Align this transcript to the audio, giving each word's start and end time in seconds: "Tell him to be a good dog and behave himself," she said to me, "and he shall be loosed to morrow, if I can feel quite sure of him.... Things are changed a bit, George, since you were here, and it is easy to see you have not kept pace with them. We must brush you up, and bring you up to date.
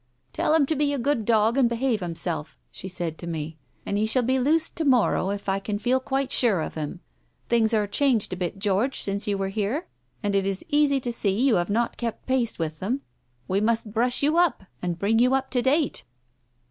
"Tell 0.33 0.55
him 0.55 0.65
to 0.65 0.75
be 0.75 0.95
a 0.95 0.97
good 0.97 1.25
dog 1.25 1.59
and 1.59 1.69
behave 1.69 1.99
himself," 1.99 2.57
she 2.71 2.87
said 2.87 3.19
to 3.19 3.27
me, 3.27 3.59
"and 3.85 3.99
he 3.99 4.07
shall 4.07 4.23
be 4.23 4.39
loosed 4.39 4.75
to 4.77 4.83
morrow, 4.83 5.29
if 5.29 5.47
I 5.47 5.59
can 5.59 5.77
feel 5.77 5.99
quite 5.99 6.31
sure 6.31 6.59
of 6.61 6.73
him.... 6.73 7.01
Things 7.49 7.71
are 7.71 7.85
changed 7.85 8.33
a 8.33 8.35
bit, 8.35 8.57
George, 8.57 9.03
since 9.03 9.27
you 9.27 9.37
were 9.37 9.49
here, 9.49 9.85
and 10.23 10.33
it 10.33 10.43
is 10.47 10.65
easy 10.69 10.99
to 11.01 11.13
see 11.13 11.39
you 11.39 11.57
have 11.57 11.69
not 11.69 11.97
kept 11.97 12.25
pace 12.25 12.57
with 12.57 12.79
them. 12.79 13.01
We 13.47 13.61
must 13.61 13.91
brush 13.93 14.23
you 14.23 14.39
up, 14.39 14.63
and 14.81 14.97
bring 14.97 15.19
you 15.19 15.35
up 15.35 15.51
to 15.51 15.61
date. 15.61 16.03